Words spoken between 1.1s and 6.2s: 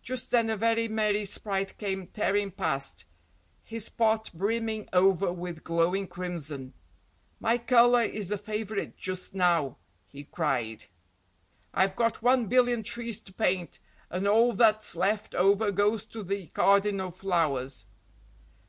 sprite came tearing past, his pot brimming over with glowing